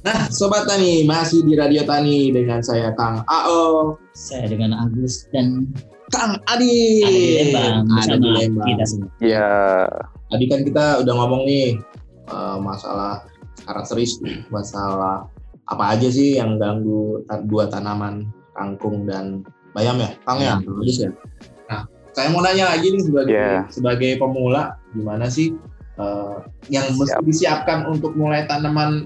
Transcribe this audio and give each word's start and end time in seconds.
Nah, 0.00 0.32
Sobat 0.32 0.64
Tani, 0.64 1.04
masih 1.04 1.44
di 1.44 1.52
Radio 1.54 1.84
Tani 1.84 2.32
dengan 2.32 2.64
saya 2.64 2.96
Kang 2.96 3.20
AO. 3.28 3.94
Saya 4.16 4.48
dengan 4.48 4.72
Agus 4.74 5.28
dan 5.28 5.68
Kang 6.08 6.40
Adi. 6.48 7.04
Adi 7.04 7.24
Lembang 7.52 7.84
Ada 7.94 8.16
di 8.16 8.28
Lembang. 8.28 8.66
kita 8.66 8.84
semua. 8.88 9.08
Ya, 9.20 9.50
Tadi 10.26 10.44
kan 10.48 10.60
kita 10.64 10.84
udah 11.04 11.14
ngomong 11.14 11.42
nih 11.44 11.76
eh, 12.26 12.56
masalah 12.58 13.26
karakteristik, 13.62 14.48
masalah 14.48 15.28
apa 15.68 15.84
aja 15.94 16.08
sih 16.08 16.40
yang 16.40 16.56
ganggu 16.56 17.22
dua 17.46 17.68
tanaman 17.68 18.26
kangkung 18.56 19.04
dan 19.04 19.44
bayam 19.70 20.00
ya, 20.00 20.10
Kang 20.24 20.40
ya. 20.40 20.58
Agus 20.58 20.96
ya. 20.98 21.10
Nah, 21.68 21.84
saya 22.10 22.32
mau 22.32 22.40
nanya 22.40 22.72
lagi 22.72 22.88
nih 22.88 23.02
sebagai 23.04 23.30
Iya. 23.30 23.68
sebagai 23.68 24.16
pemula, 24.16 24.80
gimana 24.90 25.28
sih 25.28 25.54
eh, 26.00 26.34
yang 26.72 26.86
mesti 26.96 27.12
Siap. 27.14 27.26
disiapkan 27.26 27.78
untuk 27.84 28.16
mulai 28.16 28.48
tanaman 28.48 29.04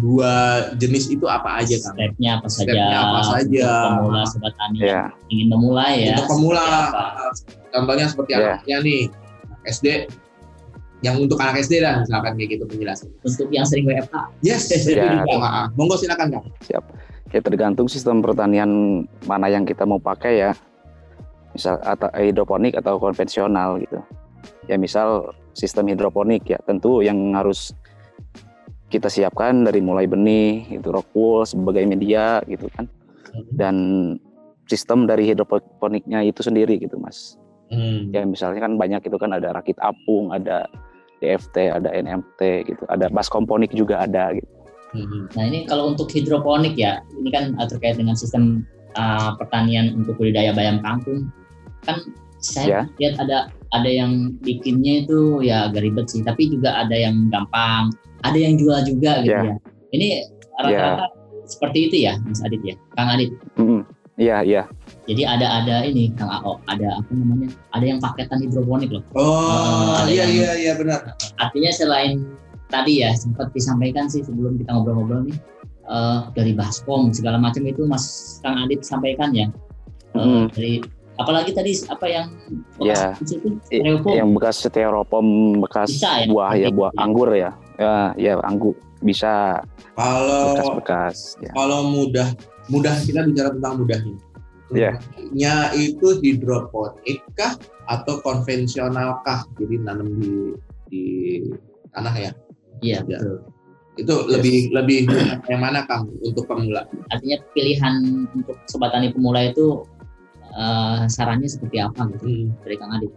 dua 0.00 0.66
jenis 0.76 1.08
itu 1.08 1.26
apa 1.26 1.60
aja, 1.60 1.76
Kang? 1.78 1.94
Stepnya 1.94 2.30
apa 2.38 2.48
saja? 2.48 2.64
Stepnya 2.70 2.98
apa 2.98 3.20
saja? 3.22 3.66
Untuk 3.68 3.90
pemula 4.02 4.22
sobat 4.24 4.54
tani 4.56 4.78
ya, 4.78 4.86
yang 4.88 5.06
ingin 5.28 5.46
memulai 5.48 5.94
ya. 6.02 6.14
Untuk 6.16 6.28
pemula, 6.30 6.64
seperti 6.64 6.90
apa? 6.90 7.04
contohnya 7.72 8.06
seperti 8.06 8.30
Iya. 8.32 8.40
anaknya 8.42 8.76
nih, 8.80 9.00
SD, 9.64 9.86
yang 11.02 11.16
untuk 11.18 11.38
anak 11.38 11.60
SD 11.60 11.82
dah 11.82 11.98
misalkan 12.00 12.32
kayak 12.36 12.50
gitu 12.56 12.64
penjelasan. 12.64 13.08
Untuk 13.20 13.48
yang 13.50 13.66
sering 13.66 13.84
WFH. 13.84 14.16
Yes, 14.40 14.70
Iya. 14.86 15.26
Maaf. 15.26 15.74
monggo 15.74 15.98
silakan 15.98 16.40
kang. 16.40 16.44
ya 17.32 17.40
tergantung 17.40 17.88
sistem 17.88 18.20
pertanian 18.20 18.68
mana 19.24 19.48
yang 19.48 19.64
kita 19.64 19.82
mau 19.82 19.98
pakai 19.98 20.40
ya. 20.40 20.52
Misal 21.52 21.76
atau 21.82 22.08
hidroponik 22.14 22.72
atau 22.72 22.96
konvensional 22.96 23.76
gitu. 23.76 24.00
Ya 24.64 24.78
misal 24.78 25.36
sistem 25.52 25.92
hidroponik 25.92 26.44
ya 26.48 26.58
tentu 26.64 27.00
yang 27.04 27.32
harus 27.36 27.76
kita 28.92 29.08
siapkan 29.08 29.64
dari 29.64 29.80
mulai 29.80 30.04
benih 30.04 30.68
itu 30.68 30.88
rock 30.92 31.08
wool 31.16 31.44
sebagai 31.48 31.84
media 31.88 32.44
gitu 32.44 32.68
kan 32.76 32.88
dan 33.56 33.76
sistem 34.68 35.08
dari 35.08 35.28
hidroponiknya 35.28 36.24
itu 36.28 36.40
sendiri 36.44 36.80
gitu 36.80 36.98
mas 37.00 37.36
Hmm. 37.72 38.12
ya 38.12 38.20
misalnya 38.28 38.68
kan 38.68 38.76
banyak 38.76 39.00
itu 39.00 39.16
kan 39.16 39.32
ada 39.32 39.48
rakit 39.56 39.80
apung 39.80 40.28
ada 40.28 40.68
DFT 41.24 41.72
ada 41.72 41.88
NMT 41.88 42.68
gitu 42.68 42.84
ada 42.92 43.08
baskomponik 43.08 43.72
juga 43.72 44.04
ada 44.04 44.36
gitu 44.36 44.52
Hmm. 44.92 45.24
Nah 45.32 45.44
ini 45.48 45.64
kalau 45.64 45.92
untuk 45.92 46.12
hidroponik 46.12 46.76
ya, 46.76 47.00
ini 47.16 47.32
kan 47.32 47.56
terkait 47.64 47.96
dengan 47.96 48.12
sistem 48.12 48.68
uh, 48.92 49.32
pertanian 49.40 49.96
untuk 49.96 50.20
budidaya 50.20 50.52
bayam 50.52 50.84
kangkung. 50.84 51.32
Kan 51.88 52.12
saya 52.42 52.84
lihat 52.98 53.16
ada 53.22 53.48
ada 53.72 53.88
yang 53.88 54.36
bikinnya 54.44 55.06
itu 55.06 55.40
ya 55.40 55.70
agak 55.70 55.86
ribet 55.86 56.06
sih, 56.10 56.20
tapi 56.20 56.50
juga 56.52 56.76
ada 56.76 56.92
yang 56.92 57.30
gampang, 57.32 57.88
ada 58.20 58.36
yang 58.36 58.60
jual 58.60 58.76
juga 58.84 59.22
gitu 59.24 59.32
Ya. 59.32 59.54
ya. 59.54 59.56
Ini 59.92 60.08
rata-rata 60.60 61.06
seperti 61.48 61.78
itu 61.88 61.96
ya, 62.04 62.18
Mas 62.22 62.44
Adit 62.44 62.60
ya, 62.60 62.76
Kang 62.92 63.08
Adit. 63.08 63.32
Iya 64.20 64.44
iya 64.44 64.62
Jadi 65.08 65.24
ada 65.24 65.64
ada 65.64 65.82
ini 65.88 66.12
Kang 66.12 66.28
Ao, 66.28 66.60
ada 66.68 67.00
apa 67.00 67.10
namanya? 67.16 67.48
Ada 67.72 67.84
yang 67.96 67.98
paketan 67.98 68.44
hidroponik 68.44 68.92
loh. 68.92 69.02
Oh 69.16 70.04
iya 70.06 70.28
iya 70.28 70.50
iya 70.54 70.72
benar. 70.76 71.16
Artinya 71.40 71.72
selain 71.72 72.20
tadi 72.68 73.00
ya 73.02 73.16
sempat 73.16 73.50
disampaikan 73.56 74.06
sih 74.06 74.20
sebelum 74.20 74.60
kita 74.60 74.68
ngobrol-ngobrol 74.76 75.26
nih 75.26 75.38
eh, 75.88 76.18
dari 76.36 76.52
baskom 76.52 77.08
segala 77.10 77.40
macam 77.40 77.64
itu 77.64 77.88
Mas 77.88 78.36
Kang 78.44 78.60
Adit 78.60 78.84
sampaikan 78.84 79.32
ya. 79.32 79.48
Eh, 80.12 80.20
Mm. 80.20 80.44
Dari 80.52 80.72
apalagi 81.22 81.50
tadi 81.50 81.72
apa 81.86 82.06
yang 82.06 82.26
Ya. 82.78 83.14
bekas 83.14 83.30
itu 83.30 83.46
I- 83.48 83.80
Styrofoam. 83.80 84.14
yang 84.14 84.28
bekas 84.34 84.54
styrofoam 84.58 85.26
bekas 85.60 85.88
Bisa 85.90 86.10
ya? 86.20 86.26
buah 86.28 86.52
ya 86.54 86.68
buah 86.68 86.90
Iya. 86.92 87.00
anggur 87.00 87.28
ya 87.32 87.50
ya 87.78 87.94
ya 88.14 88.32
anggur 88.42 88.74
bisa 89.00 89.58
Kalau 89.94 90.54
bekas-bekas 90.54 91.16
ya 91.38 91.50
kalau 91.52 91.80
mudah 91.86 92.28
mudah 92.66 92.94
kita 93.02 93.26
bicara 93.26 93.50
tentang 93.50 93.74
mudahnya. 93.78 94.16
Iya. 94.72 94.92
Mudahnya 94.96 95.54
itu 95.74 96.06
hidroponik 96.22 97.18
kah 97.34 97.58
atau 97.84 98.22
konvensional 98.22 99.20
kah? 99.20 99.42
Jadi 99.58 99.74
nanam 99.78 100.08
di 100.16 100.54
di 100.88 101.02
tanah 101.90 102.14
ya. 102.14 102.32
Iya 102.80 103.02
Ya. 103.04 103.18
betul. 103.18 103.36
Itu 103.92 104.14
lebih 104.24 104.72
lebih 104.72 105.04
mudah 105.04 105.44
yang 105.44 105.60
mana 105.60 105.84
kang 105.84 106.08
untuk 106.18 106.46
pemula? 106.46 106.88
Artinya 107.10 107.36
pilihan 107.52 107.94
untuk 108.32 108.56
sobat 108.64 108.88
tani 108.90 109.12
pemula 109.12 109.44
itu 109.44 109.84
eh, 110.52 111.00
sarannya 111.06 111.46
seperti 111.46 111.76
apa 111.78 112.06
gitu 112.10 112.24
Hmm. 112.24 112.52
dari 112.60 112.76
Kang 112.76 112.92
Adit. 112.92 113.10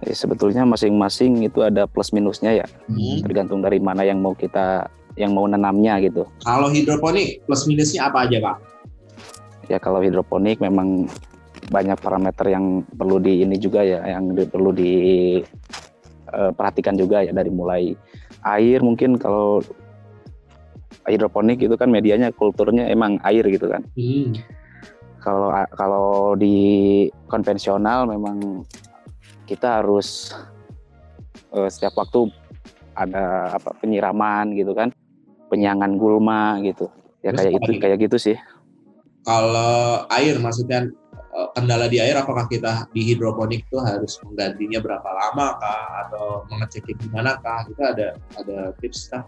Eh, 0.00 0.14
sebetulnya 0.14 0.64
masing-masing 0.64 1.44
itu 1.44 1.60
ada 1.60 1.84
plus 1.84 2.08
minusnya 2.10 2.52
ya 2.54 2.66
Hmm. 2.86 3.20
tergantung 3.20 3.60
dari 3.60 3.76
mana 3.78 4.00
yang 4.00 4.16
mau 4.18 4.32
kita 4.32 4.88
yang 5.14 5.30
mau 5.30 5.44
nanamnya 5.44 6.00
gitu 6.00 6.24
Kalau 6.40 6.68
hidroponik 6.68 7.44
plus 7.44 7.66
minusnya 7.66 8.06
apa 8.06 8.24
aja 8.24 8.40
kang? 8.40 8.60
ya 9.66 9.76
kalau 9.76 10.00
hidroponik 10.00 10.56
memang 10.58 11.06
banyak 11.68 11.94
parameter 11.96 12.48
yang 12.48 12.64
perlu 12.88 13.18
di 13.18 13.44
ini 13.44 13.54
juga 13.54 13.82
ya 13.82 14.02
yang 14.08 14.32
di- 14.32 14.42
perlu 14.44 14.72
diperhatikan 14.72 16.48
juga 16.96 17.20
ya 17.20 17.30
dari 17.30 17.50
mulai 17.50 17.94
air 18.42 18.80
mungkin 18.80 19.14
kalau 19.14 19.60
hidroponik 21.04 21.58
itu 21.58 21.76
kan 21.76 21.86
medianya 21.86 22.30
kulturnya 22.30 22.88
emang 22.88 23.22
air 23.22 23.44
gitu 23.44 23.68
kan 23.68 23.84
Hmm. 23.92 24.32
Kalau 25.20 25.52
kalau 25.76 26.34
di 26.34 27.06
konvensional 27.28 28.08
memang 28.08 28.64
kita 29.44 29.82
harus 29.82 30.34
eh, 31.52 31.68
setiap 31.68 32.00
waktu 32.00 32.32
ada 32.96 33.54
apa 33.54 33.76
penyiraman 33.78 34.56
gitu 34.56 34.72
kan. 34.72 34.90
Penyangan 35.50 35.98
gulma 35.98 36.62
gitu. 36.62 36.86
Ya 37.20 37.34
Terus 37.34 37.40
kayak 37.42 37.52
itu 37.58 37.72
kayak 37.82 37.98
gitu 38.06 38.16
sih. 38.16 38.36
Kalau 39.26 40.06
air 40.08 40.40
maksudnya 40.40 40.88
eh, 41.12 41.48
kendala 41.52 41.90
di 41.90 41.98
air 41.98 42.16
apakah 42.16 42.46
kita 42.46 42.88
di 42.94 43.04
hidroponik 43.12 43.66
itu 43.66 43.78
harus 43.82 44.16
menggantinya 44.24 44.78
berapa 44.80 45.10
lama 45.10 45.58
kah? 45.58 45.82
Atau 46.06 46.46
mengeceknya 46.48 46.94
gimana 47.02 47.30
kah? 47.42 47.66
Itu 47.68 47.82
ada 47.82 48.16
ada 48.38 48.72
tips 48.78 49.10
kah? 49.10 49.24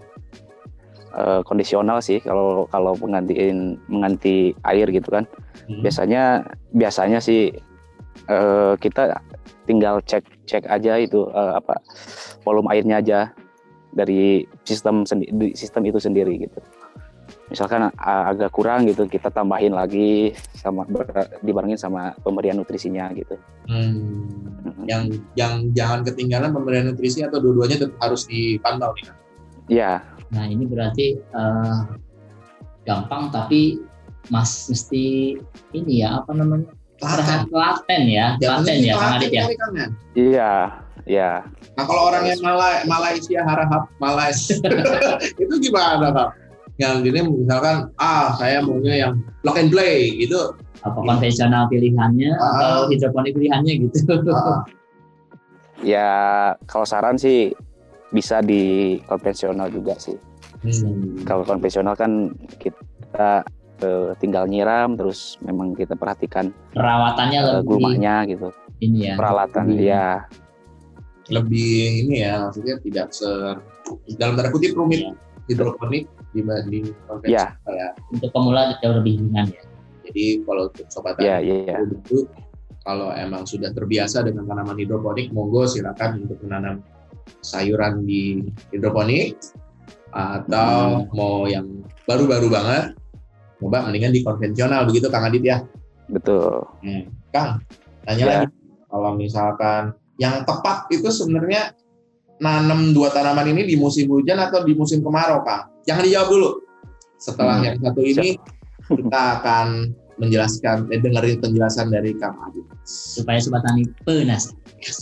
Eh, 1.13 1.41
kondisional 1.45 2.01
sih 2.01 2.25
kalau 2.25 2.65
kalau 2.73 2.97
menggantiin 2.97 3.77
mengganti 3.85 4.57
air 4.65 4.89
gitu 4.89 5.13
kan 5.13 5.29
Hmm. 5.69 5.85
biasanya 5.85 6.49
biasanya 6.73 7.21
sih 7.21 7.53
eh, 8.33 8.73
kita 8.81 9.21
tinggal 9.69 10.01
cek 10.09 10.25
cek 10.49 10.65
aja 10.73 10.97
itu 10.97 11.29
eh, 11.29 11.53
apa 11.61 11.77
volume 12.49 12.73
airnya 12.73 12.97
aja 13.05 13.21
dari 13.93 14.49
sistem 14.65 15.05
sendi- 15.05 15.29
di 15.29 15.53
sistem 15.53 15.85
itu 15.85 16.01
sendiri 16.01 16.33
gitu 16.41 16.65
misalkan 17.53 17.93
eh, 17.93 18.25
agak 18.33 18.49
kurang 18.49 18.89
gitu 18.89 19.05
kita 19.05 19.29
tambahin 19.29 19.77
lagi 19.77 20.33
sama 20.57 20.89
dibarengin 21.45 21.77
sama 21.77 22.17
pemberian 22.25 22.57
nutrisinya 22.57 23.13
gitu 23.13 23.37
Hmm. 23.69 24.33
Mm. 24.65 24.89
Yang 24.89 25.03
yang 25.37 25.55
jangan 25.77 26.01
ketinggalan 26.09 26.57
pemberian 26.57 26.89
nutrisi 26.89 27.21
atau 27.21 27.37
dua-duanya 27.37 27.85
harus 28.01 28.25
dipantau 28.25 28.97
nih 28.97 29.05
kan? 29.13 29.17
ya 29.71 29.93
Nah 30.33 30.45
ini 30.45 30.65
berarti 30.65 31.07
eh, 31.17 31.79
gampang 32.83 33.29
tapi 33.29 33.79
Mas 34.29 34.67
mesti 34.67 35.37
ini 35.73 36.01
ya 36.01 36.19
apa 36.19 36.33
namanya 36.33 36.71
Laten. 36.99 37.51
telaten 37.51 38.03
ya 38.07 38.27
telaten 38.39 38.79
ya 38.79 38.95
Kang 38.95 39.15
Adit 39.19 39.31
ya. 39.31 39.43
ya? 39.43 39.87
iya 40.15 40.53
ya 41.03 41.31
Nah 41.75 41.85
kalau 41.85 42.09
orang 42.09 42.27
yang 42.27 42.39
Malay, 42.41 42.87
Malaysia 42.87 43.41
harahap 43.43 43.91
Malaysia 43.99 44.55
itu 45.43 45.55
gimana 45.61 46.11
kang? 46.11 46.31
Yang 46.79 46.95
gini 47.05 47.19
misalkan 47.43 47.91
ah 47.99 48.33
saya 48.35 48.63
maunya 48.63 48.95
yang 49.01 49.13
block 49.43 49.59
and 49.59 49.69
play 49.69 50.15
gitu. 50.17 50.55
apa 50.83 50.99
konvensional 50.99 51.67
pilihannya 51.67 52.31
Ah. 52.35 52.59
atau 52.59 52.75
hidroponik 52.89 53.35
pilihannya 53.35 53.87
gitu. 53.87 54.03
Ah, 54.31 54.67
ya 55.79 56.11
kalau 56.65 56.83
saran 56.83 57.15
sih 57.15 57.51
bisa 58.13 58.45
di 58.45 58.97
konvensional 59.09 59.73
juga 59.73 59.97
sih 59.97 60.17
hmm. 60.63 61.25
kalau 61.25 61.43
konvensional 61.43 61.97
kan 61.97 62.31
kita 62.61 63.43
eh, 63.83 64.11
tinggal 64.21 64.45
nyiram 64.47 64.95
terus 64.95 65.41
memang 65.43 65.73
kita 65.73 65.97
perhatikan 65.97 66.53
Perawatannya 66.77 67.39
eh, 67.41 67.47
lebih 67.59 67.67
gulmanya 67.67 68.15
gitu 68.29 68.49
ini 68.85 69.11
ya. 69.11 69.15
peralatan 69.17 69.67
lebih- 69.73 69.89
ya 69.89 70.07
lebih 71.31 71.75
ini 72.07 72.15
ya 72.21 72.47
maksudnya 72.51 72.77
tidak 72.83 73.09
se 73.15 73.31
dalam 74.21 74.37
tanda 74.37 74.51
kutip 74.53 74.77
rumit 74.77 75.17
Iya. 75.51 75.59
hidroponik 75.59 76.05
dibanding 76.33 76.85
ya 76.87 76.97
konvensional 77.11 77.75
ya. 77.75 77.89
Untuk 78.15 78.31
pemula 78.31 78.61
jauh 78.79 78.95
lebih 79.03 79.13
ringan 79.27 79.47
ya. 79.51 79.63
Jadi 80.07 80.25
kalau 80.47 80.63
untuk 80.71 80.87
sobat 80.91 81.15
ya 81.19 81.39
ya 81.43 81.77
itu 81.83 82.27
kalau 82.83 83.15
emang 83.15 83.47
sudah 83.47 83.71
terbiasa 83.71 84.27
dengan 84.27 84.43
tanaman 84.47 84.75
hidroponik, 84.75 85.31
monggo 85.31 85.71
silakan 85.71 86.27
untuk 86.27 86.39
menanam 86.43 86.83
sayuran 87.43 88.07
di 88.07 88.43
hidroponik 88.71 89.39
atau 90.13 91.09
mau 91.17 91.49
yang 91.49 91.67
baru-baru 92.05 92.53
banget, 92.53 92.85
coba 93.59 93.89
mendingan 93.89 94.13
di 94.13 94.21
konvensional 94.21 94.85
begitu 94.85 95.09
Kang 95.09 95.25
Adit 95.27 95.45
ya. 95.45 95.59
betul 96.13 96.67
Hmm. 96.85 97.09
Kang, 97.33 97.63
tanya 98.05 98.23
Ya. 98.23 98.29
lagi, 98.45 98.53
kalau 98.91 99.11
misalkan 99.17 99.97
yang 100.21 100.45
tepat 100.45 100.91
itu 100.93 101.09
sebenarnya 101.09 101.73
nanam 102.43 102.93
dua 102.93 103.09
tanaman 103.15 103.49
ini 103.55 103.65
di 103.65 103.79
musim 103.79 104.11
hujan 104.11 104.37
atau 104.43 104.67
di 104.67 104.75
musim 104.75 105.01
kemarau, 105.01 105.41
Kang? 105.47 105.71
Jangan 105.87 106.03
dijawab 106.05 106.29
dulu. 106.29 106.51
Setelah 107.17 107.57
hmm. 107.63 107.67
yang 107.71 107.77
satu 107.81 108.03
ini, 108.03 108.29
kita 108.91 109.23
akan 109.41 109.95
menjelaskan, 110.19 110.91
eh, 110.91 111.01
dengerin 111.01 111.39
penjelasan 111.39 111.89
dari 111.89 112.13
Kang 112.19 112.37
Adi. 112.43 112.61
Supaya 112.85 113.39
Sobat 113.39 113.63
Tani 113.63 113.87
penasaran. 114.05 114.59
Yes. 114.83 114.99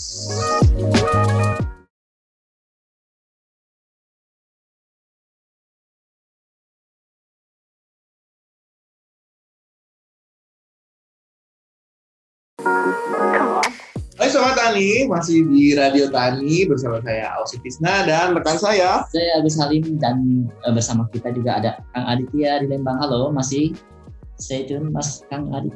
Hai 14.20 14.28
Sobat 14.28 14.52
Tani, 14.52 15.08
masih 15.08 15.48
di 15.48 15.72
Radio 15.72 16.12
Tani 16.12 16.68
bersama 16.68 17.00
saya 17.00 17.32
Ausi 17.40 17.56
Tisna 17.64 18.04
dan 18.04 18.36
rekan 18.36 18.60
saya. 18.60 19.00
Saya 19.08 19.40
Agus 19.40 19.56
Halim 19.56 19.96
dan 19.96 20.44
uh, 20.68 20.72
bersama 20.76 21.08
kita 21.08 21.32
juga 21.32 21.56
ada 21.56 21.80
Kang 21.96 22.04
Aditya 22.04 22.60
di 22.60 22.68
Lembang. 22.68 23.00
Halo, 23.00 23.32
masih 23.32 23.72
saya 24.36 24.68
tune 24.68 24.92
Mas 24.92 25.24
Kang 25.32 25.48
Adit. 25.56 25.72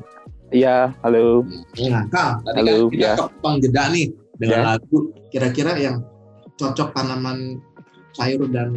Iya, 0.52 0.92
halo. 1.00 1.48
Ya, 1.72 2.04
Kang, 2.12 2.44
tadi 2.44 2.60
halo, 2.60 2.76
kan 2.76 2.92
kita 2.92 3.08
ya. 3.08 3.14
topang 3.16 3.54
jeda 3.64 3.84
nih 3.88 4.06
dengan 4.36 4.60
ya. 4.60 4.64
lagu 4.76 4.98
kira-kira 5.32 5.72
yang 5.80 6.04
cocok 6.60 6.92
tanaman 6.92 7.64
sayur 8.12 8.44
dan 8.52 8.76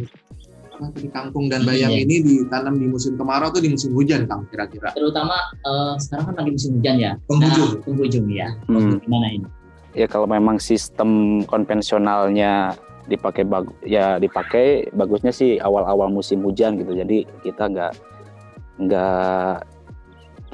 di 0.94 1.08
kangkung 1.10 1.50
dan 1.50 1.66
bayam 1.66 1.90
iya. 1.90 2.06
ini 2.06 2.22
ditanam 2.22 2.78
di 2.78 2.86
musim 2.86 3.18
kemarau 3.18 3.50
atau 3.50 3.60
di 3.60 3.70
musim 3.74 3.90
hujan 3.92 4.24
kang 4.30 4.46
kira-kira? 4.48 4.94
Terutama 4.94 5.36
uh, 5.66 5.94
sekarang 5.98 6.32
kan 6.32 6.34
lagi 6.42 6.50
musim 6.54 6.70
hujan 6.78 6.96
ya. 6.96 7.12
Penghujung. 7.26 7.70
Nah, 7.74 7.82
penghujung 7.84 8.26
ya. 8.30 8.48
Hmm. 8.70 8.96
Gimana 9.02 9.26
ini? 9.34 9.48
Ya 9.96 10.06
kalau 10.06 10.30
memang 10.30 10.62
sistem 10.62 11.42
konvensionalnya 11.48 12.76
dipakai 13.08 13.48
bagus 13.48 13.72
ya 13.88 14.20
dipakai 14.20 14.92
bagusnya 14.92 15.32
sih 15.32 15.56
awal-awal 15.58 16.12
musim 16.12 16.44
hujan 16.46 16.78
gitu. 16.78 16.94
Jadi 16.94 17.26
kita 17.42 17.66
nggak 17.66 17.92
nggak 18.78 19.54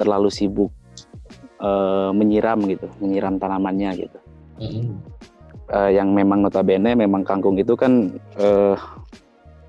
terlalu 0.01 0.29
sibuk 0.33 0.71
uh, 1.61 2.09
menyiram 2.11 2.59
gitu, 2.65 2.89
menyiram 2.99 3.37
tanamannya 3.37 3.91
gitu. 4.07 4.19
-hmm. 4.59 4.97
uh, 5.71 5.91
yang 5.91 6.15
memang 6.15 6.39
notabene 6.41 6.95
memang 6.95 7.27
kangkung 7.27 7.59
itu 7.59 7.75
kan 7.75 8.15
uh, 8.39 8.75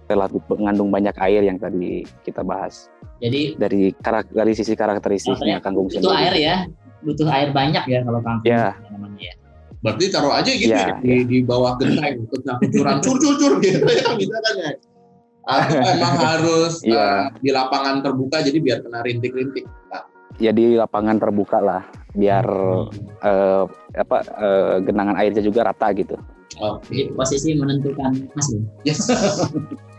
relatif 0.06 0.42
mengandung 0.50 0.88
banyak 0.88 1.14
air 1.18 1.42
yang 1.46 1.58
tadi 1.58 2.06
kita 2.22 2.46
bahas. 2.46 2.88
Jadi 3.18 3.58
dari 3.58 3.90
karak 3.98 4.30
dari 4.30 4.52
sisi 4.54 4.78
karakteristiknya 4.78 5.58
kangkung 5.58 5.90
itu 5.90 6.08
air 6.10 6.34
ya, 6.38 6.56
butuh 7.02 7.28
air 7.30 7.50
banyak 7.50 7.84
ya 7.86 8.00
kalau 8.06 8.20
kangkung. 8.22 8.46
Ya. 8.46 8.78
Namanya. 8.90 9.32
Berarti 9.84 10.04
taruh 10.10 10.34
aja 10.34 10.50
gitu 10.50 10.72
ya, 10.72 10.98
ya, 10.98 10.98
di, 10.98 11.10
ya. 11.12 11.18
di 11.28 11.38
bawah 11.44 11.78
genteng, 11.78 12.26
kucuran 12.26 12.96
cur 13.04 13.16
cur 13.22 13.34
cur 13.38 13.52
gitu 13.62 13.86
ya 13.86 14.08
bisa 14.18 14.36
kan 14.40 14.54
ya. 14.58 14.72
Atau 15.46 15.78
emang 15.94 16.16
harus 16.18 16.74
ya. 16.82 16.98
uh, 16.98 17.22
di 17.38 17.50
lapangan 17.54 18.02
terbuka 18.02 18.42
jadi 18.42 18.58
biar 18.58 18.78
kena 18.82 19.04
rintik-rintik. 19.06 19.64
Nah. 19.92 20.02
Ya 20.36 20.50
di 20.52 20.76
lapangan 20.76 21.16
terbuka 21.16 21.62
lah, 21.62 21.82
biar 22.12 22.44
hmm. 22.44 23.24
uh, 23.24 23.64
apa 23.94 24.16
uh, 24.36 24.76
genangan 24.82 25.16
airnya 25.16 25.40
juga 25.40 25.70
rata 25.70 25.88
gitu. 25.94 26.18
Oh, 26.56 26.80
jadi 26.88 27.12
posisi 27.12 27.52
menentukan 27.52 28.32
hasil. 28.32 28.60
Yes. 28.88 29.04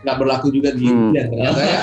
Nggak 0.02 0.16
berlaku 0.18 0.50
juga 0.50 0.74
di 0.74 0.90
hmm. 0.90 1.14
ya, 1.14 1.26
ternyata 1.30 1.62
ya. 1.62 1.78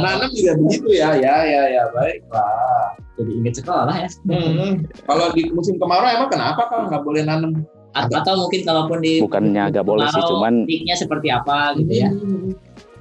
Nanam 0.00 0.30
juga 0.32 0.52
begitu 0.60 0.88
ya, 0.96 1.16
ya, 1.16 1.36
ya, 1.44 1.62
ya, 1.72 1.82
baik 1.92 2.24
lah. 2.32 2.96
Jadi 3.20 3.30
ingat 3.40 3.54
sekolah 3.60 3.96
ya. 3.96 4.08
Hmm. 4.28 4.84
Kalau 5.04 5.26
di 5.32 5.42
musim 5.52 5.76
kemarau 5.76 6.08
emang 6.08 6.30
kenapa 6.32 6.68
kalau 6.68 6.88
nggak 6.88 7.02
boleh 7.04 7.22
nanam? 7.24 7.64
Atau 7.94 8.34
mungkin 8.36 8.66
kalaupun 8.66 8.98
di 9.04 9.22
bukannya 9.22 9.70
nggak 9.70 9.86
boleh 9.86 10.08
sih, 10.10 10.22
cuman 10.26 10.66
peaknya 10.66 10.94
seperti 10.98 11.28
apa 11.30 11.78
gitu 11.78 11.92
ya? 11.94 12.10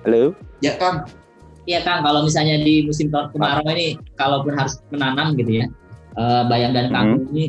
Halo? 0.06 0.38
Ya 0.62 0.76
Kang. 0.78 1.08
Iya 1.64 1.80
Kang, 1.88 2.04
kalau 2.04 2.28
misalnya 2.28 2.60
di 2.60 2.84
musim 2.84 3.08
kemarau 3.10 3.64
ini, 3.72 3.96
kalaupun 4.20 4.54
harus 4.54 4.84
menanam 4.92 5.34
gitu 5.40 5.64
ya, 5.64 5.66
uh, 6.20 6.44
bayam 6.46 6.76
dan 6.76 6.92
kangkung 6.92 7.26
hmm. 7.32 7.34
ini 7.34 7.46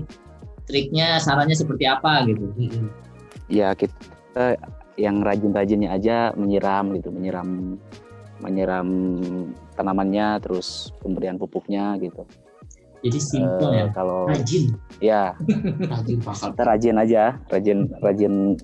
triknya 0.65 1.19
sarannya 1.19 1.59
seperti 1.59 1.85
apa 1.85 2.25
gitu? 2.31 2.49
Hmm 2.55 3.05
ya 3.49 3.73
kita 3.77 4.57
yang 4.95 5.21
rajin-rajinnya 5.27 5.91
aja 5.91 6.31
menyiram 6.39 6.95
gitu 6.95 7.11
menyiram 7.11 7.79
menyiram 8.39 8.89
tanamannya 9.75 10.39
terus 10.43 10.95
pemberian 11.03 11.39
pupuknya 11.39 11.99
gitu. 11.99 12.27
Jadi 13.05 13.19
simpel 13.21 13.69
uh, 13.69 13.77
ya 13.77 13.87
kalau 13.93 14.25
rajin. 14.31 14.73
Ya. 15.03 15.37
Rajin 15.93 16.19
kita 16.25 16.63
rajin 16.65 16.97
aja 16.97 17.37
rajin 17.53 17.79
rajin 18.01 18.57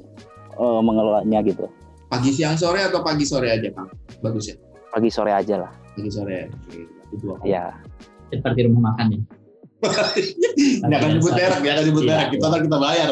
uh, 0.56 0.80
mengelolanya 0.80 1.44
gitu. 1.44 1.68
Pagi 2.08 2.32
siang 2.32 2.56
sore 2.56 2.80
atau 2.80 3.04
pagi 3.04 3.28
sore 3.28 3.52
aja 3.52 3.68
kang 3.70 3.92
bagus 4.24 4.50
ya? 4.50 4.56
Pagi 4.90 5.12
sore 5.12 5.36
aja 5.36 5.60
lah. 5.60 5.72
Pagi 5.92 6.10
sore. 6.10 6.48
Ya. 7.44 7.76
Seperti 8.32 8.64
rumah 8.64 8.96
makan 8.96 9.06
ya 9.12 9.20
Nggak 9.80 10.98
akan 11.00 11.10
nyebut 11.16 11.32
merek, 11.32 11.58
nggak 11.64 11.74
akan 11.74 11.84
nyebut 11.88 12.04
merek. 12.04 12.28
Kita 12.36 12.46
kita 12.60 12.76
bayar. 12.76 13.08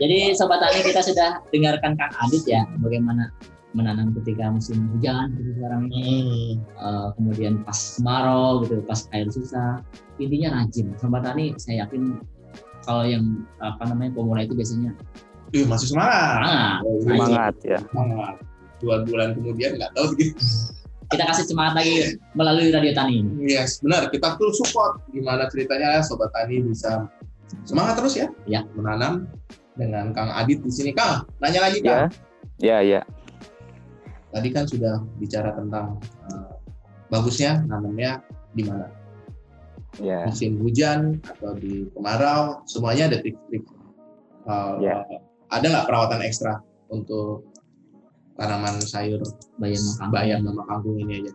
Jadi 0.00 0.18
sobat 0.32 0.58
tani 0.64 0.80
kita 0.80 1.00
sudah 1.04 1.30
dengarkan 1.52 1.92
Kang 2.00 2.14
Adit 2.24 2.44
ya, 2.48 2.64
bagaimana 2.80 3.28
menanam 3.76 4.16
ketika 4.16 4.48
musim 4.48 4.88
hujan 4.96 5.36
gitu 5.36 5.60
sekarang 5.60 5.92
ini, 5.92 6.16
hmm. 6.56 6.80
uh, 6.80 7.08
kemudian 7.20 7.60
pas 7.62 7.76
kemarau 7.76 8.64
gitu, 8.64 8.80
pas 8.88 9.04
air 9.12 9.28
susah. 9.28 9.84
Intinya 10.16 10.64
rajin. 10.64 10.96
Sobat 10.96 11.28
tani 11.28 11.52
saya 11.60 11.84
yakin 11.84 12.16
kalau 12.88 13.04
yang 13.04 13.44
apa 13.60 13.84
namanya 13.84 14.16
pemula 14.16 14.48
itu 14.48 14.56
biasanya 14.56 14.96
Ih, 15.52 15.64
masih 15.64 15.96
semangat. 15.96 16.44
Semangat, 16.44 16.80
semangat 17.04 17.54
ya. 17.64 17.78
Semangat. 17.80 18.34
Dua 18.78 18.96
bulan 19.04 19.28
kemudian 19.36 19.80
nggak 19.80 19.92
tahu 19.96 20.12
gitu 20.16 20.40
kita 21.08 21.24
kasih 21.24 21.44
semangat 21.48 21.80
lagi 21.80 22.20
melalui 22.36 22.68
Radio 22.68 22.92
Tani 22.92 23.24
Yes, 23.40 23.80
benar. 23.80 24.12
Kita 24.12 24.36
tuh 24.36 24.52
support 24.52 25.00
gimana 25.08 25.48
ceritanya 25.48 26.04
Sobat 26.04 26.28
Tani 26.36 26.60
bisa 26.68 27.08
semangat 27.64 27.96
terus 28.00 28.14
ya. 28.16 28.28
Ya. 28.44 28.60
Menanam 28.76 29.24
dengan 29.80 30.12
Kang 30.12 30.28
Adit 30.28 30.60
di 30.60 30.72
sini. 30.72 30.92
Kang, 30.92 31.24
nanya 31.40 31.64
lagi 31.64 31.80
Kang. 31.80 32.12
Ya, 32.60 32.84
ya. 32.84 33.00
ya. 33.00 33.00
Tadi 34.28 34.48
kan 34.52 34.68
sudah 34.68 35.00
bicara 35.16 35.56
tentang 35.56 35.96
uh, 36.28 36.52
bagusnya 37.08 37.64
nanamnya 37.64 38.20
di 38.52 38.68
mana. 38.68 38.92
Ya. 40.04 40.28
Musim 40.28 40.60
hujan 40.60 41.24
atau 41.24 41.56
di 41.56 41.88
kemarau, 41.96 42.60
semuanya 42.68 43.08
ada 43.08 43.18
trik-trik. 43.24 43.64
Uh, 44.44 44.76
ya. 44.84 45.08
Ada 45.48 45.64
nggak 45.72 45.86
perawatan 45.88 46.20
ekstra 46.20 46.60
untuk 46.92 47.48
tanaman 48.38 48.78
sayur 48.78 49.18
bayam 49.58 49.82
kangkung. 49.82 50.14
bayam 50.14 50.38
sama 50.46 50.62
kangkung 50.70 50.96
ini 51.02 51.26
aja 51.26 51.32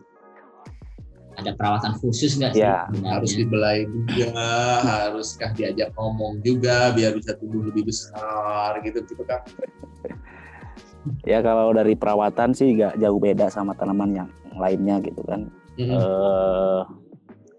ada 1.34 1.50
perawatan 1.58 1.92
khusus 1.98 2.38
nggak 2.38 2.54
sih 2.54 2.62
ya. 2.62 2.86
harus 3.10 3.34
dibelai 3.34 3.84
juga 3.90 4.32
haruskah 4.80 5.50
diajak 5.52 5.90
ngomong 5.98 6.40
juga 6.40 6.94
biar 6.94 7.12
bisa 7.18 7.34
tumbuh 7.36 7.68
lebih 7.68 7.90
besar 7.90 8.78
gitu 8.86 9.02
gitu 9.04 9.22
kan 9.26 9.42
ya 11.30 11.44
kalau 11.44 11.74
dari 11.74 11.92
perawatan 11.98 12.56
sih 12.56 12.72
nggak 12.78 12.96
jauh 13.02 13.20
beda 13.20 13.52
sama 13.52 13.76
tanaman 13.76 14.24
yang 14.24 14.30
lainnya 14.56 15.02
gitu 15.04 15.20
kan 15.26 15.50
mm-hmm. 15.76 15.92
uh, 15.92 16.82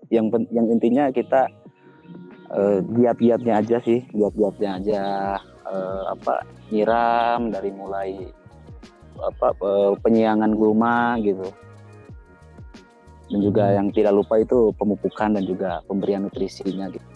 yang 0.09 0.31
yang 0.49 0.65
intinya 0.71 1.11
kita 1.11 1.51
uh, 2.49 2.79
giat-giatnya 2.95 3.59
aja 3.59 3.77
sih 3.83 4.07
giat-giatnya 4.15 4.69
aja 4.81 5.01
uh, 5.67 6.15
apa 6.15 6.47
nyiram 6.71 7.51
dari 7.51 7.69
mulai 7.75 8.09
apa 9.21 9.55
penyiangan 10.03 10.51
gulma 10.55 11.15
gitu. 11.21 11.47
Dan 13.25 13.39
juga 13.41 13.63
hmm. 13.69 13.75
yang 13.81 13.87
tidak 13.89 14.13
lupa 14.13 14.37
itu 14.37 14.69
pemupukan 14.77 15.33
dan 15.33 15.43
juga 15.43 15.81
pemberian 15.89 16.29
nutrisinya 16.29 16.89
gitu. 16.93 17.07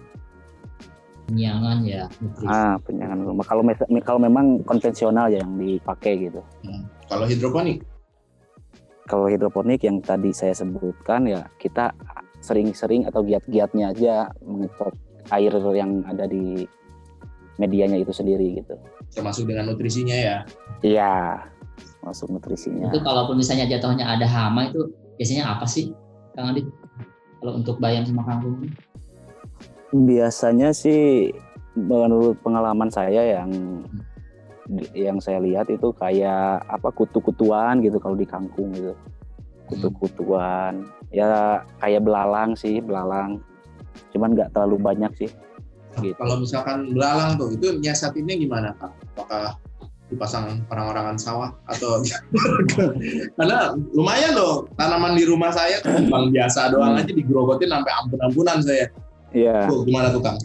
Penyiangan 1.29 1.86
ya 1.86 2.10
nutrisi. 2.18 2.50
ah 2.50 2.75
penyiangan 2.82 3.20
gulma. 3.22 3.44
Kalau 3.46 3.62
kalau 4.01 4.20
memang 4.22 4.65
konvensional 4.65 5.29
ya 5.29 5.46
yang 5.46 5.53
dipakai 5.60 6.29
gitu. 6.29 6.41
Hmm. 6.65 6.84
kalau 7.06 7.25
hidroponik? 7.29 7.86
Kalau 9.10 9.25
hidroponik 9.25 9.82
yang 9.82 10.01
tadi 10.06 10.29
saya 10.29 10.53
sebutkan 10.53 11.25
ya 11.25 11.46
kita 11.58 11.94
sering-sering 12.39 13.10
atau 13.10 13.25
giat-giatnya 13.25 13.91
aja 13.91 14.29
mengecek 14.46 14.94
air 15.34 15.53
yang 15.75 16.01
ada 16.06 16.25
di 16.25 16.65
medianya 17.60 18.00
itu 18.00 18.13
sendiri 18.15 18.63
gitu. 18.63 18.79
Termasuk 19.13 19.50
dengan 19.50 19.74
nutrisinya 19.74 20.15
ya? 20.15 20.38
Iya 20.79 21.44
masuk 22.03 22.32
nutrisinya. 22.32 22.89
Itu 22.89 23.03
kalaupun 23.03 23.39
misalnya 23.39 23.68
jatuhnya 23.68 24.08
ada 24.08 24.25
hama 24.25 24.72
itu 24.72 24.91
biasanya 25.20 25.56
apa 25.58 25.65
sih, 25.68 25.91
Kang 26.36 26.56
Adit? 26.56 26.65
Kalau 27.39 27.53
untuk 27.56 27.79
bayam 27.79 28.03
sama 28.03 28.24
kangkung? 28.27 28.68
Biasanya 29.96 30.75
sih 30.75 31.32
menurut 31.75 32.36
pengalaman 32.44 32.91
saya 32.91 33.39
yang 33.39 33.50
hmm. 34.68 34.91
yang 34.94 35.18
saya 35.24 35.39
lihat 35.39 35.72
itu 35.72 35.89
kayak 35.96 36.62
apa 36.68 36.91
kutu-kutuan 36.91 37.79
gitu 37.79 37.98
kalau 37.98 38.20
di 38.20 38.27
kangkung 38.27 38.75
gitu. 38.75 38.94
Kutu-kutuan. 39.72 40.84
Ya 41.10 41.63
kayak 41.82 42.06
belalang 42.06 42.53
sih, 42.53 42.84
belalang. 42.84 43.41
Cuman 44.13 44.36
nggak 44.36 44.51
terlalu 44.53 44.77
banyak 44.77 45.12
sih. 45.15 45.32
Gitu. 46.00 46.15
Kalau 46.15 46.38
misalkan 46.38 46.94
belalang 46.94 47.36
tuh 47.39 47.56
itu 47.56 47.75
nyiasatinnya 47.82 48.36
gimana 48.38 48.70
Kak? 48.77 48.94
Apakah 49.15 49.58
dipasang 50.10 50.66
orang-orangan 50.74 51.18
sawah 51.22 51.50
atau 51.70 52.01
karena 53.38 53.78
lumayan 53.94 54.34
loh 54.34 54.66
tanaman 54.74 55.13
di 55.13 55.24
rumah 55.30 55.54
saya 55.54 55.78
bang 55.86 56.34
biasa 56.34 56.74
doang 56.74 56.98
hmm. 56.98 57.01
aja 57.06 57.12
digerogotin 57.13 57.70
sampai 57.70 57.92
ampun-ampunan 58.04 58.58
saya. 58.66 58.86
Iya. 59.30 59.70
Tuh, 59.70 59.86
gimana 59.86 60.10
tuh 60.10 60.22
Kang? 60.25 60.38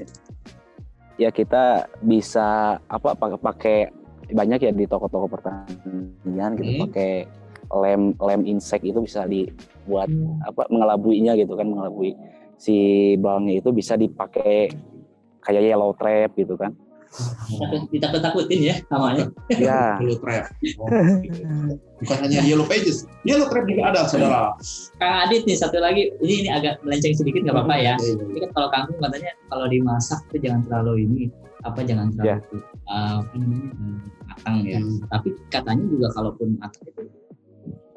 Ya 1.16 1.32
kita 1.32 1.88
bisa 2.04 2.76
apa 2.84 3.16
pakai 3.16 3.88
banyak 4.28 4.60
ya 4.68 4.72
di 4.72 4.84
toko-toko 4.84 5.32
pertanian 5.32 6.52
gitu 6.60 6.70
hmm. 6.76 6.82
pakai 6.88 7.12
lem 7.72 8.12
lem 8.20 8.42
insek 8.44 8.84
itu 8.84 9.00
bisa 9.00 9.24
dibuat 9.24 10.12
hmm. 10.12 10.44
apa 10.44 10.68
mengelabuinya 10.68 11.32
gitu 11.40 11.56
kan 11.56 11.68
mengelabui 11.68 12.12
si 12.60 12.76
bawangnya 13.16 13.60
itu 13.64 13.70
bisa 13.72 13.96
dipakai 13.96 14.68
kayak 15.44 15.62
yellow 15.64 15.92
trap 15.96 16.32
gitu 16.36 16.56
kan 16.56 16.76
ditakut-takutin 17.92 18.60
ya 18.60 18.74
namanya. 18.90 19.30
Ya. 19.54 19.96
Yellow 20.02 20.18
Trap. 20.18 20.44
Bukan 22.04 22.18
hanya 22.20 22.40
Yellow 22.44 22.66
Pages, 22.66 23.06
Yellow 23.24 23.48
Trap 23.48 23.64
juga 23.64 23.82
ada, 23.94 24.00
saudara. 24.10 24.52
Kang 24.98 25.14
Adit 25.28 25.46
nih 25.48 25.56
satu 25.56 25.78
lagi, 25.80 26.10
ini 26.20 26.44
ini 26.44 26.50
agak 26.50 26.82
melenceng 26.82 27.14
sedikit 27.16 27.46
nggak 27.46 27.54
apa-apa 27.54 27.74
ya. 27.78 27.94
Iya, 27.96 28.12
iya, 28.12 28.14
iya. 28.18 28.24
Ini 28.28 28.38
kan 28.44 28.50
kalau 28.52 28.68
kangkung 28.74 28.98
katanya 29.00 29.32
kalau 29.48 29.66
dimasak 29.70 30.20
itu 30.30 30.36
jangan 30.44 30.60
terlalu 30.68 30.94
ini 31.06 31.20
apa 31.64 31.80
jangan 31.80 32.12
terlalu 32.12 32.28
yeah. 32.28 32.92
uh, 32.92 33.16
apa 33.24 33.34
namanya 33.40 33.70
uh, 33.72 33.98
matang 34.28 34.56
ya. 34.66 34.78
Hmm. 34.82 34.98
Tapi 35.08 35.28
katanya 35.48 35.84
juga 35.88 36.06
kalaupun 36.12 36.48
matang 36.60 36.84
itu 36.84 37.02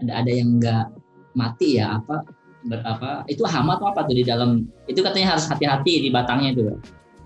ada 0.05 0.13
ada 0.23 0.31
yang 0.31 0.49
nggak 0.61 0.85
mati 1.33 1.81
ya 1.81 2.01
apa 2.01 2.25
berapa 2.67 3.23
itu 3.29 3.45
hama 3.45 3.77
atau 3.77 3.93
apa 3.93 4.05
tuh 4.09 4.15
di 4.17 4.25
dalam 4.25 4.65
itu 4.89 4.99
katanya 4.99 5.37
harus 5.37 5.45
hati-hati 5.45 6.03
di 6.03 6.09
batangnya 6.09 6.57
itu 6.57 6.63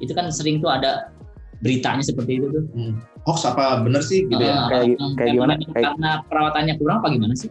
itu 0.02 0.12
kan 0.12 0.28
sering 0.34 0.60
tuh 0.60 0.70
ada 0.70 1.14
beritanya 1.62 2.04
seperti 2.04 2.42
itu 2.42 2.48
tuh. 2.50 2.66
Hmm. 2.74 2.94
Hoax 3.24 3.46
apa 3.46 3.86
bener 3.86 4.02
sih 4.02 4.26
gitu 4.26 4.42
uh, 4.42 4.50
ya? 4.50 4.56
Kayak, 4.68 4.86
um, 4.98 5.12
kayak 5.14 5.32
gimana? 5.38 5.54
Kayak, 5.72 5.86
karena 5.94 6.12
perawatannya 6.26 6.74
kurang 6.82 6.98
apa 7.02 7.08
gimana 7.14 7.34
sih? 7.38 7.50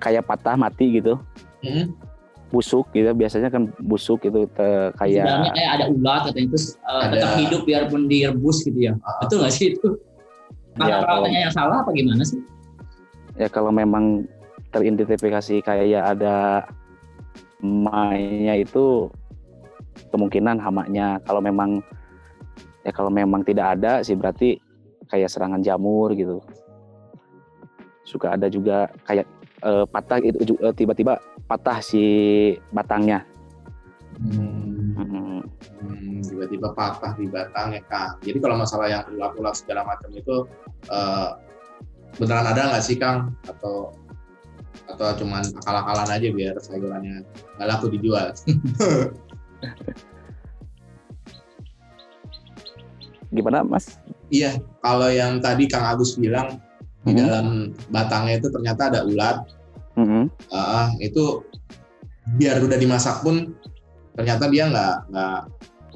Kayak 0.00 0.24
patah 0.24 0.56
mati 0.56 1.00
gitu. 1.00 1.20
Hmm. 1.60 1.92
Busuk 2.48 2.88
gitu 2.94 3.10
biasanya 3.12 3.50
kan 3.50 3.74
busuk 3.82 4.22
itu 4.22 4.46
te, 4.54 4.94
kayak 4.96 5.26
dalamnya 5.26 5.52
kayak 5.52 5.70
ada 5.76 5.84
ulat 5.90 6.22
atau 6.30 6.40
itu 6.40 6.56
uh, 6.86 7.02
ada... 7.04 7.12
tetap 7.18 7.30
hidup 7.42 7.62
biarpun 7.66 8.02
direbus 8.06 8.62
gitu 8.64 8.78
ya. 8.80 8.92
Uh, 9.02 9.16
Betul 9.26 9.36
nggak 9.44 9.54
sih 9.54 9.66
itu? 9.76 9.88
Karena 10.78 10.88
ya, 10.88 10.96
perawatannya 11.04 11.36
kalau, 11.36 11.44
yang 11.44 11.54
salah 11.54 11.76
apa 11.84 11.90
gimana 11.92 12.22
sih? 12.24 12.40
Ya 13.36 13.48
kalau 13.52 13.74
memang 13.74 14.24
teridentifikasi 14.72 15.60
kayak 15.60 16.16
ada 16.16 16.64
mainnya 17.60 18.56
itu 18.56 19.10
kemungkinan 20.12 20.60
hamaknya 20.60 21.18
kalau 21.24 21.40
memang 21.40 21.80
ya 22.86 22.94
kalau 22.94 23.10
memang 23.10 23.42
tidak 23.42 23.74
ada 23.74 24.06
sih 24.06 24.14
berarti 24.14 24.62
kayak 25.10 25.26
serangan 25.26 25.58
jamur 25.58 26.14
gitu. 26.14 26.38
Suka 28.06 28.38
ada 28.38 28.46
juga 28.46 28.86
kayak 29.02 29.26
uh, 29.66 29.82
patah 29.90 30.22
itu 30.22 30.54
uh, 30.62 30.70
tiba-tiba 30.70 31.18
patah 31.50 31.82
si 31.82 32.04
batangnya. 32.70 33.26
Hmm. 34.22 34.94
Hmm. 34.94 35.42
Hmm, 35.76 36.24
tiba-tiba 36.24 36.72
patah 36.72 37.12
di 37.20 37.28
batangnya 37.28 37.84
kang 37.84 38.16
jadi 38.24 38.40
kalau 38.40 38.56
masalah 38.56 38.88
yang 38.88 39.04
ulat-ulat 39.12 39.52
segala 39.60 39.84
macam 39.84 40.08
itu 40.16 40.48
uh, 40.88 41.36
beneran 42.16 42.48
ada 42.48 42.70
nggak 42.70 42.84
sih 42.86 42.96
kang? 42.96 43.34
Atau 43.44 43.92
atau 44.86 45.10
cuman 45.18 45.42
akal-akalan 45.58 46.08
aja 46.14 46.28
biar 46.30 46.54
sayurannya 46.62 47.26
nggak 47.58 47.68
laku 47.68 47.90
dijual 47.90 48.30
Gimana, 53.34 53.66
Mas? 53.66 53.98
Iya, 54.30 54.58
kalau 54.82 55.08
yang 55.10 55.38
tadi 55.42 55.66
Kang 55.66 55.86
Agus 55.86 56.18
bilang 56.18 56.58
mm-hmm. 56.58 57.06
di 57.06 57.12
dalam 57.18 57.46
batangnya 57.90 58.38
itu 58.38 58.48
ternyata 58.50 58.92
ada 58.92 59.00
ulat. 59.06 59.46
Mm-hmm. 59.96 60.24
Uh, 60.52 60.88
itu 61.00 61.42
biar 62.36 62.58
udah 62.58 62.78
dimasak 62.78 63.22
pun 63.22 63.54
ternyata 64.18 64.50
dia 64.50 64.66
nggak 64.66 64.96
nggak 65.12 65.38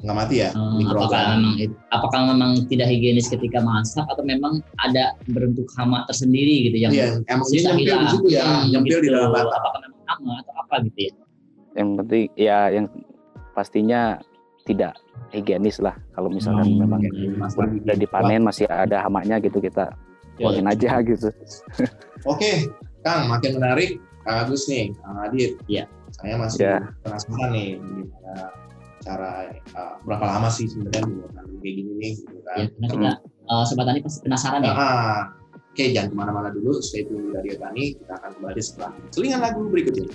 nggak 0.01 0.17
mati 0.17 0.35
ya 0.41 0.49
hmm, 0.55 0.81
apakah 0.89 1.21
memang 1.37 1.53
apakah 1.93 2.19
memang 2.33 2.51
tidak 2.65 2.89
higienis 2.89 3.29
ketika 3.29 3.61
masak 3.61 4.05
atau 4.09 4.23
memang 4.25 4.63
ada 4.81 5.13
bentuk 5.29 5.69
hama 5.77 6.07
tersendiri 6.09 6.69
gitu 6.69 6.77
yang 6.81 6.91
iya, 6.93 7.21
emang 7.29 7.45
dia 7.53 7.61
nyempil 7.69 7.93
di 7.93 8.07
situ 8.09 8.27
ya 8.33 8.41
hmm, 8.41 8.63
nyempil 8.73 8.97
gitu. 8.97 9.05
di 9.05 9.09
dalam 9.13 9.29
batang 9.29 9.61
apakah 9.61 9.79
memang 9.85 10.03
hama 10.09 10.33
atau 10.41 10.53
apa 10.57 10.75
gitu 10.89 10.99
ya 11.05 11.13
yang 11.77 11.89
penting 12.01 12.23
ya 12.33 12.59
yang 12.73 12.85
pastinya 13.53 14.01
tidak 14.67 14.93
higienis 15.31 15.81
lah 15.81 15.95
kalau 16.13 16.29
misalkan 16.29 16.67
hmm, 16.67 16.79
memang 16.85 17.01
udah 17.83 17.97
dipanen 17.97 18.43
masih 18.45 18.67
ada 18.69 19.01
hamaknya 19.01 19.41
gitu 19.41 19.57
kita 19.57 19.95
buangin 20.37 20.67
ya. 20.67 20.73
aja 20.73 20.91
gitu. 21.09 21.29
Oke, 22.25 22.69
Kang, 23.01 23.29
makin 23.29 23.57
menarik. 23.57 23.97
Kang 24.21 24.45
Agus 24.45 24.69
nih, 24.69 24.93
Kang 25.01 25.17
Adit. 25.21 25.57
Ya. 25.65 25.89
Saya 26.11 26.35
masih 26.37 26.59
ya. 26.61 26.77
penasaran 27.01 27.49
nih 27.55 27.79
gimana 27.79 28.51
cara 29.01 29.49
uh, 29.73 29.97
berapa 30.05 30.25
lama 30.29 30.49
sih 30.53 30.69
sebenarnya 30.69 31.09
kayak 31.57 31.73
gini 31.73 31.91
nih 31.97 32.11
gitu 32.21 32.39
kan. 32.45 32.57
Ya, 32.57 32.65
karena 32.69 32.87
kita 32.93 33.11
uh, 33.49 33.63
sobat 33.65 33.85
tani 33.89 33.99
pasti 34.05 34.19
penasaran 34.21 34.61
ya. 34.61 34.73
Ah, 34.77 35.21
Oke, 35.71 35.87
jangan 35.95 36.11
ke 36.11 36.15
mana-mana 36.19 36.49
dulu. 36.51 36.83
Stay 36.83 37.07
tune 37.07 37.31
di 37.31 37.33
Radio 37.33 37.55
Tani. 37.55 37.95
Kita 37.95 38.19
akan 38.19 38.31
kembali 38.35 38.59
setelah 38.59 38.91
selingan 39.15 39.39
lagu 39.39 39.71
berikutnya. 39.71 40.11